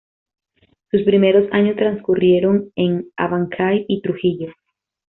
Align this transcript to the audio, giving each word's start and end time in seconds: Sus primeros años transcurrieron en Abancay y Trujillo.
Sus 0.89 1.03
primeros 1.03 1.47
años 1.51 1.75
transcurrieron 1.75 2.71
en 2.75 3.11
Abancay 3.17 3.85
y 3.87 4.01
Trujillo. 4.01 4.51